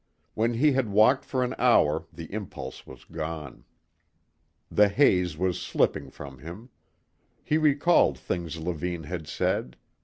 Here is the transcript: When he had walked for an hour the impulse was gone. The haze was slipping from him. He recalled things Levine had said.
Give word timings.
When 0.33 0.55
he 0.55 0.71
had 0.71 0.89
walked 0.89 1.23
for 1.25 1.43
an 1.43 1.53
hour 1.59 2.07
the 2.11 2.25
impulse 2.33 2.87
was 2.87 3.05
gone. 3.05 3.65
The 4.71 4.89
haze 4.89 5.37
was 5.37 5.61
slipping 5.61 6.09
from 6.09 6.39
him. 6.39 6.69
He 7.43 7.59
recalled 7.59 8.17
things 8.17 8.57
Levine 8.57 9.03
had 9.03 9.27
said. 9.27 9.77